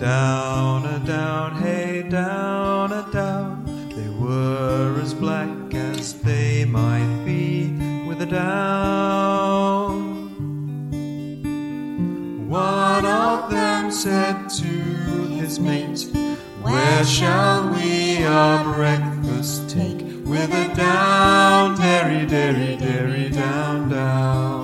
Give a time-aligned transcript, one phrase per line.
[0.00, 3.66] Down a down, hey, down a down.
[3.94, 7.68] They were as black as they might be
[8.08, 9.90] with a down.
[12.48, 16.06] One of them said to his mate,
[16.62, 20.00] Where shall we our breakfast take?
[20.24, 24.59] With a down, dairy, dairy, dairy, down, down.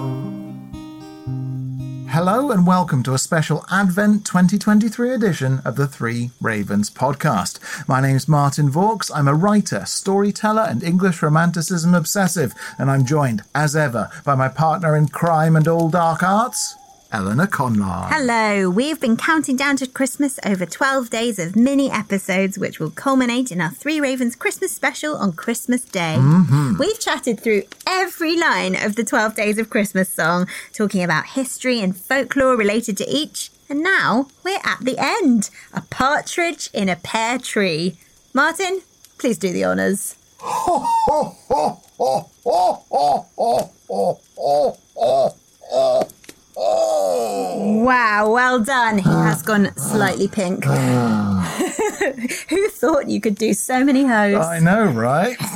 [2.16, 7.58] Hello and welcome to a special Advent 2023 edition of the Three Ravens podcast.
[7.86, 9.10] My name's Martin Vaux.
[9.10, 14.48] I'm a writer, storyteller, and English romanticism obsessive, and I'm joined, as ever, by my
[14.48, 16.74] partner in crime and all dark arts,
[17.12, 18.08] Eleanor Conlon.
[18.10, 22.90] Hello, we've been counting down to Christmas over 12 days of mini episodes, which will
[22.90, 26.16] culminate in our Three Ravens Christmas special on Christmas Day.
[26.18, 26.78] Mm-hmm.
[26.78, 31.80] We've chatted through every line of the 12 Days of Christmas song, talking about history
[31.80, 33.50] and folklore related to each.
[33.68, 37.98] And now we're at the end a partridge in a pear tree.
[38.34, 38.80] Martin,
[39.18, 40.16] please do the honours.
[46.56, 47.82] Oh!
[47.84, 48.98] Wow, well done.
[48.98, 50.64] He has gone slightly pink.
[50.66, 51.42] Ah.
[52.48, 54.44] Who thought you could do so many hoes?
[54.44, 55.36] I know, right?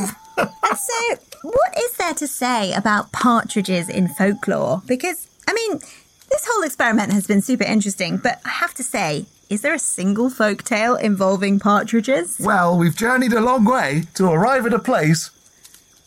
[0.76, 4.80] So, what is there to say about partridges in folklore?
[4.86, 5.80] Because, I mean,
[6.30, 9.78] this whole experiment has been super interesting, but I have to say, is there a
[9.78, 12.38] single folk tale involving partridges?
[12.40, 15.30] Well, we've journeyed a long way to arrive at a place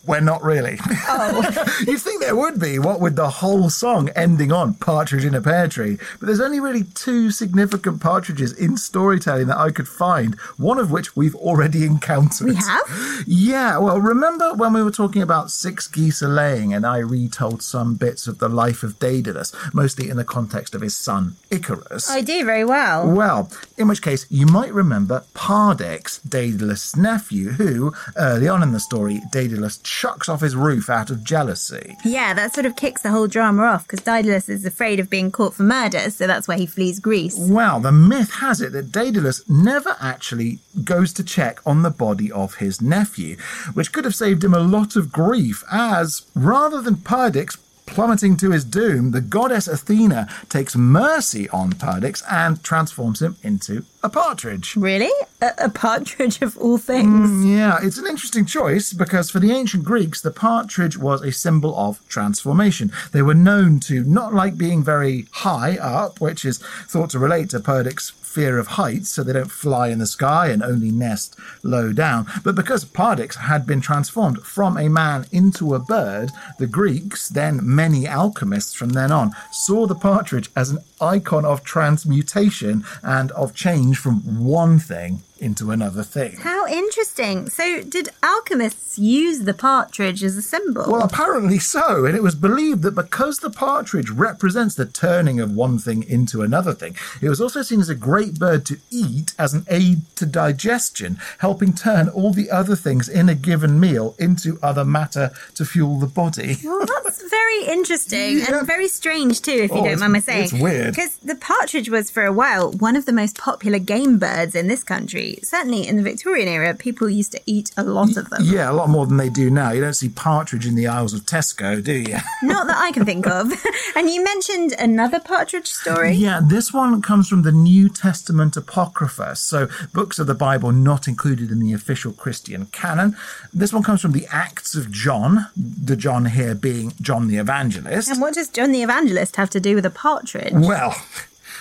[0.06, 0.78] where not really.
[1.08, 1.80] Oh.
[1.88, 5.42] You'd think there would be, what with the whole song ending on partridge in a
[5.42, 5.98] pear tree.
[6.20, 10.92] But there's only really two significant partridges in storytelling that I could find, one of
[10.92, 12.48] which we've already encountered.
[12.48, 13.24] We have?
[13.26, 17.62] Yeah, well, remember when we were talking about six geese a laying and I retold
[17.64, 22.10] some bits of the life of Daedalus, mostly in the context of his son Icarus?
[22.10, 23.10] I do very well.
[23.10, 28.80] Well, in which case, you might remember Perdix, Daedalus' nephew, who, early on in the
[28.80, 31.96] story, Daedalus chucks off his roof out of jealousy.
[32.04, 35.32] Yeah, that sort of kicks the whole drama off because Daedalus is afraid of being
[35.32, 37.38] caught for murder, so that's why he flees Greece.
[37.38, 42.32] Well, the myth has it that Daedalus never actually goes to check on the body
[42.32, 43.38] of his nephew,
[43.76, 47.58] which could have saved him a lot of grief, as rather than Perdix
[47.94, 53.86] plummeting to his doom, the goddess Athena takes mercy on Perdix and transforms him into
[54.04, 54.76] a partridge.
[54.76, 55.12] Really?
[55.42, 57.30] A, a partridge of all things?
[57.30, 61.32] Mm, yeah, it's an interesting choice because for the ancient Greeks, the partridge was a
[61.32, 62.92] symbol of transformation.
[63.12, 67.52] They were known to not like being very high up, which is thought to relate
[67.52, 71.36] to Perdix's fear of heights, so they don't fly in the sky and only nest
[71.62, 72.26] low down.
[72.44, 77.60] But because Perdix had been transformed from a man into a bird, the Greeks, then
[77.64, 83.54] many alchemists from then on, saw the partridge as an icon of transmutation and of
[83.54, 86.38] change from one thing into another thing.
[86.38, 87.50] How interesting.
[87.50, 90.86] So, did alchemists use the partridge as a symbol?
[90.88, 95.52] Well, apparently so, and it was believed that because the partridge represents the turning of
[95.52, 99.34] one thing into another thing, it was also seen as a great bird to eat
[99.38, 104.16] as an aid to digestion, helping turn all the other things in a given meal
[104.20, 106.58] into other matter to fuel the body.
[106.64, 108.60] Well, that's very interesting Yeah.
[108.60, 110.44] and very strange too, if you Oh, don't mind my saying.
[110.46, 110.96] it's weird.
[110.96, 114.68] Because the partridge was, for a while, one of the most popular game birds in
[114.68, 115.33] this country.
[115.42, 118.42] Certainly in the Victorian era, people used to eat a lot of them.
[118.44, 119.72] Yeah, a lot more than they do now.
[119.72, 122.18] You don't see partridge in the aisles of Tesco, do you?
[122.44, 123.52] Not that I can think of.
[123.96, 126.14] and you mentioned another partridge story.
[126.14, 131.08] Yeah, this one comes from the New Testament Apocrypha, so books of the Bible not
[131.08, 133.16] included in the official Christian canon.
[133.54, 138.10] This one comes from the Acts of John, the John here being John the Evangelist.
[138.10, 140.54] And what does John the Evangelist have to do with a partridge?
[140.54, 140.96] Well,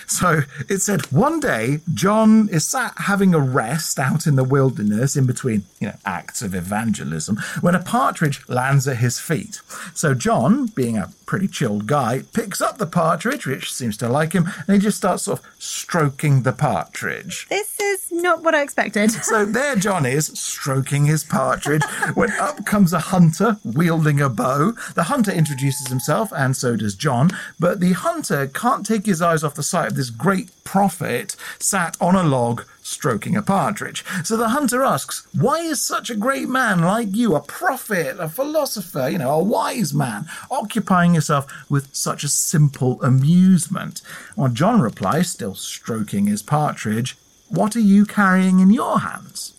[0.07, 5.15] So it said one day John is sat having a rest out in the wilderness
[5.15, 9.61] in between, you know, acts of evangelism when a partridge lands at his feet.
[9.93, 14.33] So John, being a pretty chilled guy, picks up the partridge, which seems to like
[14.33, 17.47] him, and he just starts sort of stroking the partridge.
[17.49, 19.11] This is not what I expected.
[19.33, 24.73] So there John is, stroking his partridge, when up comes a hunter wielding a bow.
[24.93, 29.43] The hunter introduces himself, and so does John, but the hunter can't take his eyes
[29.43, 34.03] off the sight of this great prophet sat on a log stroking a partridge.
[34.23, 38.29] So the hunter asks, Why is such a great man like you, a prophet, a
[38.29, 44.01] philosopher, you know, a wise man, occupying yourself with such a simple amusement?
[44.35, 47.17] Well, John replies, still stroking his partridge,
[47.49, 49.53] What are you carrying in your hands?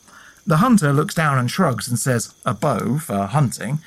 [0.47, 3.79] The hunter looks down and shrugs and says, A bow for hunting.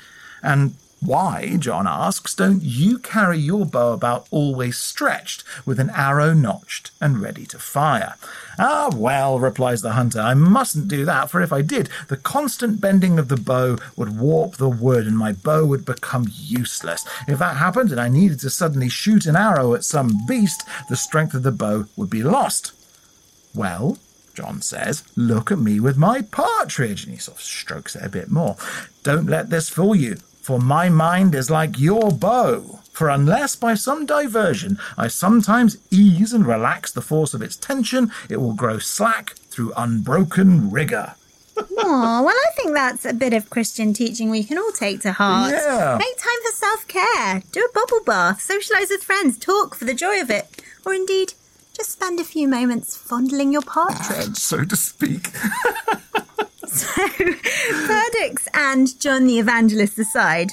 [0.42, 6.34] And why, John asks, don't you carry your bow about always stretched, with an arrow
[6.34, 8.16] notched and ready to fire?
[8.58, 12.80] Ah, well, replies the hunter, I mustn't do that, for if I did, the constant
[12.80, 17.06] bending of the bow would warp the wood and my bow would become useless.
[17.28, 20.96] If that happened and I needed to suddenly shoot an arrow at some beast, the
[20.96, 22.72] strength of the bow would be lost.
[23.54, 23.98] Well,
[24.34, 27.04] John says, look at me with my partridge.
[27.04, 28.56] And he sort of strokes it a bit more.
[29.02, 30.16] Don't let this fool you,
[30.48, 32.80] for my mind is like your bow.
[32.90, 38.10] For unless by some diversion I sometimes ease and relax the force of its tension,
[38.30, 41.16] it will grow slack through unbroken rigour.
[41.58, 45.12] Oh, well, I think that's a bit of Christian teaching we can all take to
[45.12, 45.52] heart.
[45.52, 45.98] Yeah.
[45.98, 49.92] Make time for self care, do a bubble bath, socialise with friends, talk for the
[49.92, 51.34] joy of it, or indeed,
[51.76, 54.38] just spend a few moments fondling your partridge.
[54.50, 55.28] So to speak.
[56.78, 56.86] so,
[57.88, 60.52] Perdix and John the Evangelist aside,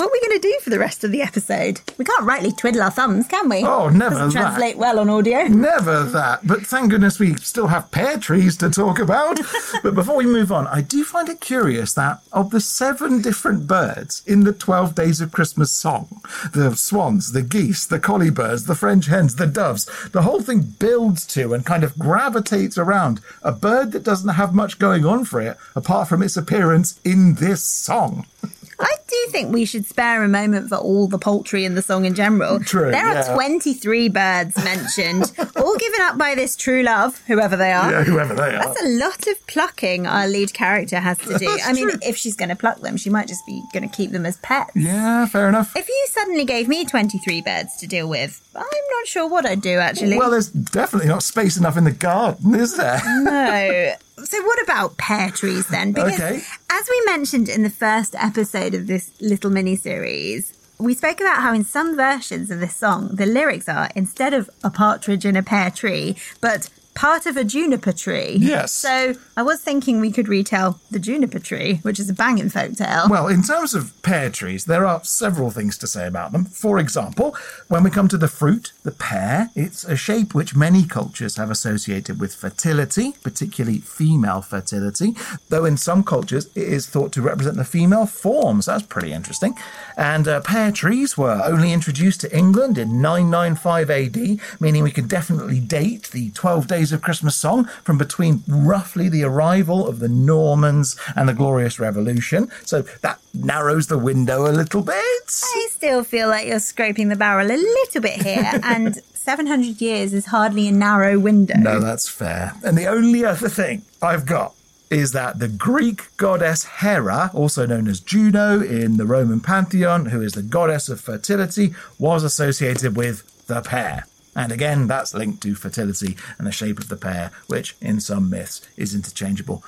[0.00, 1.82] what are we going to do for the rest of the episode?
[1.98, 3.62] We can't rightly twiddle our thumbs, can we?
[3.62, 4.40] Oh, never Doesn't that.
[4.40, 5.42] translate well on audio.
[5.42, 6.46] Never that.
[6.46, 9.38] But thank goodness we still have pear trees to talk about.
[9.82, 13.66] but before we move on, I do find it curious that of the seven different
[13.66, 16.22] birds in the 12 Days of Christmas song
[16.54, 20.62] the swans, the geese, the collie birds, the French hens, the doves the whole thing
[20.62, 25.26] builds to and kind of gravitates around a bird that doesn't have much going on
[25.26, 28.26] for it apart from its appearance in this song.
[28.80, 32.04] I do think we should spare a moment for all the poultry in the song
[32.04, 32.60] in general.
[32.60, 33.30] True, There yeah.
[33.30, 37.90] are 23 birds mentioned, all given up by this true love, whoever they are.
[37.90, 38.64] Yeah, whoever they are.
[38.64, 41.46] That's a lot of plucking our lead character has to do.
[41.46, 41.98] That's I mean, true.
[42.02, 44.38] if she's going to pluck them, she might just be going to keep them as
[44.38, 44.72] pets.
[44.74, 45.76] Yeah, fair enough.
[45.76, 49.60] If you suddenly gave me 23 birds to deal with, I'm not sure what I'd
[49.60, 50.16] do actually.
[50.18, 53.00] Well, there's definitely not space enough in the garden, is there?
[53.22, 53.94] no.
[54.24, 55.92] So, what about pear trees then?
[55.92, 56.42] Because, Okay.
[56.70, 61.42] as we mentioned in the first episode of this little mini series, we spoke about
[61.42, 65.36] how in some versions of this song, the lyrics are instead of a partridge in
[65.36, 66.68] a pear tree, but
[67.00, 68.36] part of a juniper tree.
[68.38, 68.72] Yes.
[68.72, 72.74] So, I was thinking we could retell the juniper tree, which is a banging folk
[72.74, 73.06] tale.
[73.08, 76.44] Well, in terms of pear trees, there are several things to say about them.
[76.44, 77.34] For example,
[77.68, 81.50] when we come to the fruit, the pear, it's a shape which many cultures have
[81.50, 85.16] associated with fertility, particularly female fertility,
[85.48, 89.14] though in some cultures it is thought to represent the female form, so that's pretty
[89.14, 89.56] interesting.
[89.96, 95.06] And uh, pear trees were only introduced to England in 995 AD, meaning we can
[95.06, 100.08] definitely date the 12 Days of Christmas song from between roughly the arrival of the
[100.08, 102.50] Normans and the Glorious Revolution.
[102.64, 104.94] So that narrows the window a little bit.
[104.94, 110.12] I still feel like you're scraping the barrel a little bit here, and 700 years
[110.12, 111.54] is hardly a narrow window.
[111.56, 112.54] No, that's fair.
[112.64, 114.54] And the only other thing I've got
[114.90, 120.20] is that the Greek goddess Hera, also known as Juno in the Roman pantheon, who
[120.20, 124.04] is the goddess of fertility, was associated with the pear.
[124.36, 128.30] And again, that's linked to fertility and the shape of the pear, which in some
[128.30, 129.64] myths is interchangeable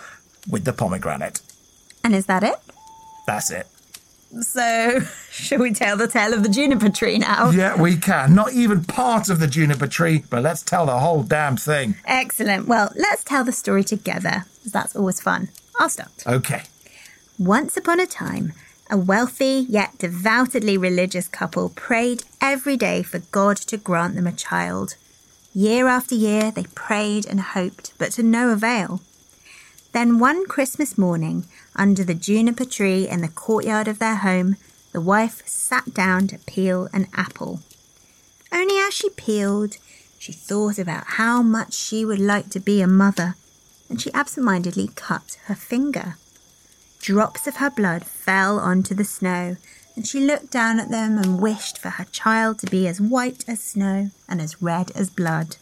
[0.48, 1.40] with the pomegranate.
[2.04, 2.56] And is that it?
[3.26, 3.66] That's it.
[4.40, 5.00] So,
[5.30, 7.50] shall we tell the tale of the juniper tree now?
[7.50, 8.34] Yeah, we can.
[8.34, 11.96] Not even part of the juniper tree, but let's tell the whole damn thing.
[12.06, 12.66] Excellent.
[12.66, 15.48] Well, let's tell the story together, that's always fun.
[15.78, 16.24] I'll start.
[16.26, 16.62] Okay.
[17.38, 18.52] Once upon a time,
[18.92, 24.32] a wealthy yet devoutedly religious couple prayed every day for God to grant them a
[24.32, 24.96] child.
[25.54, 29.00] Year after year, they prayed and hoped, but to no avail.
[29.92, 34.56] Then one Christmas morning, under the juniper tree in the courtyard of their home,
[34.92, 37.60] the wife sat down to peel an apple.
[38.52, 39.78] Only as she peeled,
[40.18, 43.36] she thought about how much she would like to be a mother,
[43.88, 46.16] and she absent-mindedly cut her finger.
[47.02, 49.56] Drops of her blood fell onto the snow,
[49.96, 53.44] and she looked down at them and wished for her child to be as white
[53.48, 55.56] as snow and as red as blood.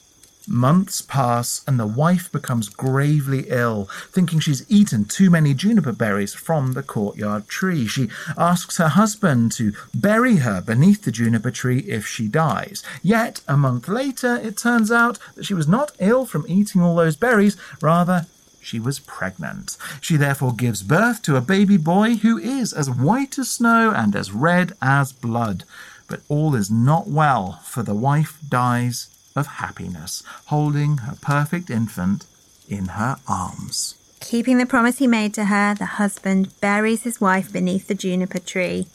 [0.46, 6.34] Months pass, and the wife becomes gravely ill, thinking she's eaten too many juniper berries
[6.34, 7.86] from the courtyard tree.
[7.86, 12.82] She asks her husband to bury her beneath the juniper tree if she dies.
[13.02, 16.96] Yet, a month later, it turns out that she was not ill from eating all
[16.96, 18.26] those berries, rather,
[18.60, 19.76] she was pregnant.
[20.00, 24.14] She therefore gives birth to a baby boy who is as white as snow and
[24.14, 25.64] as red as blood.
[26.06, 32.26] But all is not well, for the wife dies of happiness, holding her perfect infant
[32.68, 33.96] in her arms.
[34.20, 38.38] Keeping the promise he made to her, the husband buries his wife beneath the juniper
[38.38, 38.86] tree.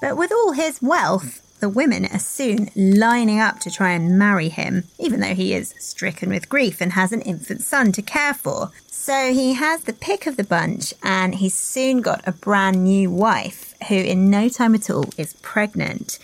[0.00, 4.48] But with all his wealth, the women are soon lining up to try and marry
[4.48, 8.34] him, even though he is stricken with grief and has an infant son to care
[8.34, 8.72] for.
[8.90, 13.12] So he has the pick of the bunch, and he's soon got a brand new
[13.12, 16.18] wife who, in no time at all, is pregnant.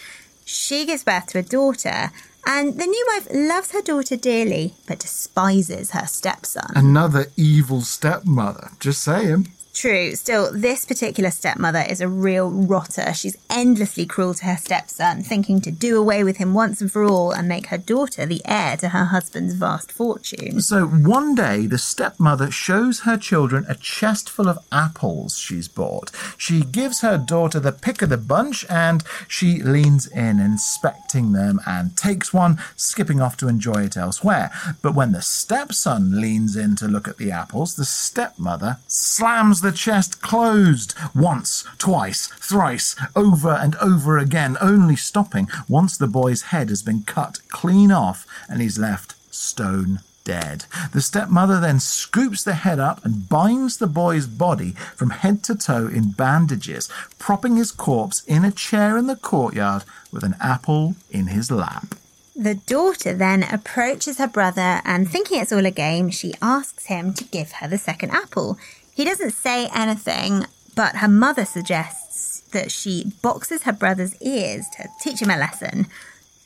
[0.44, 2.10] She gives birth to a daughter,
[2.44, 6.72] and the new wife loves her daughter dearly, but despises her stepson.
[6.74, 9.46] Another evil stepmother, just saying.
[9.78, 10.16] True.
[10.16, 13.14] Still, this particular stepmother is a real rotter.
[13.14, 17.04] She's endlessly cruel to her stepson, thinking to do away with him once and for
[17.04, 20.60] all and make her daughter the heir to her husband's vast fortune.
[20.62, 26.10] So one day, the stepmother shows her children a chest full of apples she's bought.
[26.36, 31.60] She gives her daughter the pick of the bunch and she leans in, inspecting them,
[31.68, 34.50] and takes one, skipping off to enjoy it elsewhere.
[34.82, 39.67] But when the stepson leans in to look at the apples, the stepmother slams the
[39.72, 46.68] chest closed once, twice, thrice, over and over again, only stopping once the boy's head
[46.68, 50.66] has been cut clean off and he's left stone dead.
[50.92, 55.54] The stepmother then scoops the head up and binds the boy's body from head to
[55.54, 60.96] toe in bandages, propping his corpse in a chair in the courtyard with an apple
[61.10, 61.94] in his lap.
[62.36, 67.14] The daughter then approaches her brother and, thinking it's all a game, she asks him
[67.14, 68.58] to give her the second apple.
[68.98, 74.88] He doesn't say anything, but her mother suggests that she boxes her brother's ears to
[75.00, 75.86] teach him a lesson.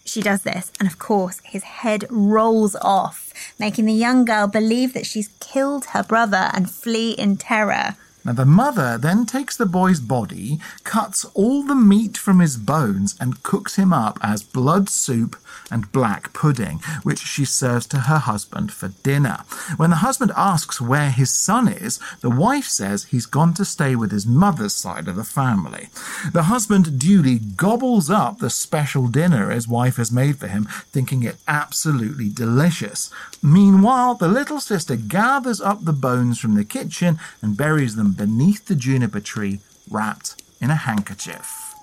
[0.04, 4.92] She does this, and of course, his head rolls off, making the young girl believe
[4.92, 7.96] that she's killed her brother and flee in terror.
[8.24, 13.16] Now, the mother then takes the boy's body, cuts all the meat from his bones,
[13.20, 15.36] and cooks him up as blood soup
[15.70, 19.38] and black pudding, which she serves to her husband for dinner.
[19.76, 23.96] When the husband asks where his son is, the wife says he's gone to stay
[23.96, 25.88] with his mother's side of the family.
[26.32, 31.22] The husband duly gobbles up the special dinner his wife has made for him, thinking
[31.22, 33.10] it absolutely delicious.
[33.42, 38.66] Meanwhile, the little sister gathers up the bones from the kitchen and buries them beneath
[38.66, 41.74] the juniper tree, wrapped in a handkerchief.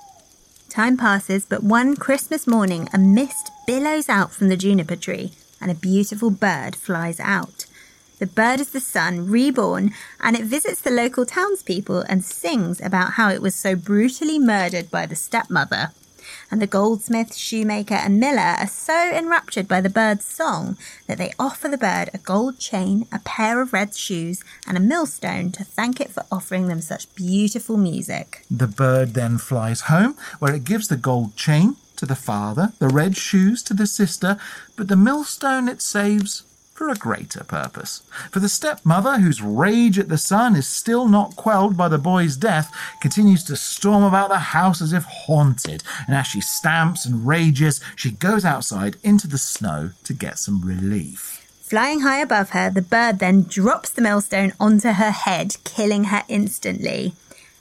[0.70, 5.70] Time passes, but one Christmas morning, a mist billows out from the juniper tree and
[5.70, 7.66] a beautiful bird flies out.
[8.20, 13.14] The bird is the son, reborn, and it visits the local townspeople and sings about
[13.14, 15.92] how it was so brutally murdered by the stepmother.
[16.52, 21.34] And the goldsmith, shoemaker, and miller are so enraptured by the bird's song that they
[21.38, 25.64] offer the bird a gold chain, a pair of red shoes, and a millstone to
[25.64, 28.44] thank it for offering them such beautiful music.
[28.50, 32.88] The bird then flies home, where it gives the gold chain to the father, the
[32.88, 34.38] red shoes to the sister,
[34.76, 36.44] but the millstone it saves
[36.80, 38.04] for a greater purpose.
[38.32, 42.38] For the stepmother, whose rage at the son is still not quelled by the boy's
[42.38, 47.28] death, continues to storm about the house as if haunted, and as she stamps and
[47.28, 51.46] rages, she goes outside into the snow to get some relief.
[51.60, 56.24] Flying high above her, the bird then drops the millstone onto her head, killing her
[56.30, 57.14] instantly.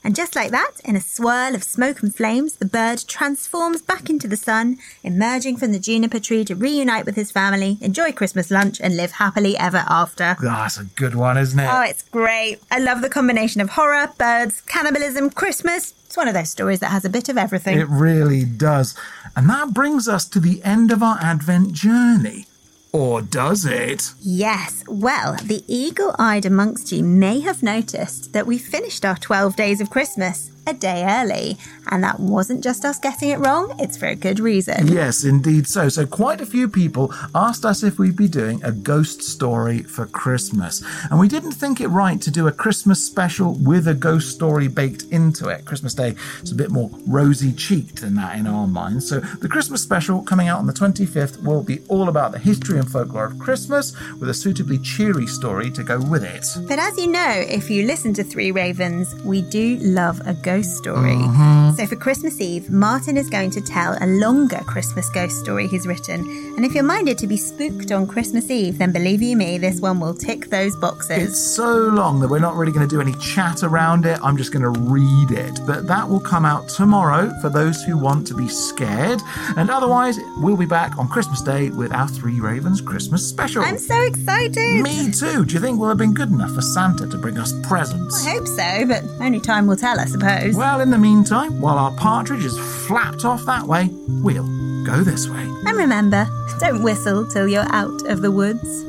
[0.05, 4.09] And just like that, in a swirl of smoke and flames, the bird transforms back
[4.09, 8.51] into the son, emerging from the juniper tree to reunite with his family, enjoy Christmas
[8.51, 10.37] lunch, and live happily ever after.
[10.41, 11.69] Oh, that's a good one, isn't it?
[11.71, 12.59] Oh, it's great.
[12.71, 15.95] I love the combination of horror, birds, cannibalism, Christmas.
[16.07, 17.79] It's one of those stories that has a bit of everything.
[17.79, 18.97] It really does.
[19.37, 22.47] And that brings us to the end of our Advent journey.
[22.93, 24.15] Or does it?
[24.21, 29.57] Yes, well, the eagle eyed amongst you may have noticed that we finished our 12
[29.57, 31.57] days of Christmas a day early.
[31.91, 34.89] And that wasn't just us getting it wrong, it's for a good reason.
[34.89, 35.89] Yes, indeed so.
[35.89, 40.05] So, quite a few people asked us if we'd be doing a ghost story for
[40.07, 40.83] Christmas.
[41.11, 44.69] And we didn't think it right to do a Christmas special with a ghost story
[44.69, 45.65] baked into it.
[45.65, 49.09] Christmas Day is a bit more rosy cheeked than that in our minds.
[49.09, 52.79] So, the Christmas special coming out on the 25th will be all about the history
[52.79, 56.45] and folklore of Christmas with a suitably cheery story to go with it.
[56.69, 60.58] But as you know, if you listen to Three Ravens, we do love a ghost
[60.59, 61.15] ghost story.
[61.15, 61.77] Mm-hmm.
[61.77, 65.87] So for Christmas Eve, Martin is going to tell a longer Christmas ghost story he's
[65.87, 66.21] written.
[66.57, 69.81] And if you're minded to be spooked on Christmas Eve, then believe you me, this
[69.81, 71.29] one will tick those boxes.
[71.29, 74.19] It's so long that we're not really going to do any chat around it.
[74.21, 75.61] I'm just going to read it.
[75.65, 79.21] But that will come out tomorrow for those who want to be scared.
[79.57, 83.63] And otherwise, we'll be back on Christmas Day with our Three Ravens Christmas special.
[83.63, 84.83] I'm so excited.
[84.83, 85.45] Me too.
[85.45, 88.27] Do you think we'll have been good enough for Santa to bring us presents?
[88.27, 90.48] I hope so, but only time will tell, I suppose.
[90.57, 94.47] Well, in the meantime, while our partridge is flapped off that way, we'll
[94.85, 95.43] go this way.
[95.67, 96.27] and remember,
[96.59, 98.85] don't whistle till you're out of the woods.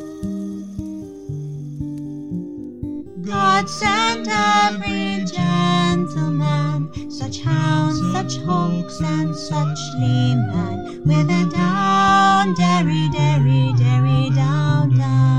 [3.25, 13.09] God sent every gentleman, such hounds, such hawks, and such leman, with a down, derry,
[13.09, 15.38] derry, derry, down, down.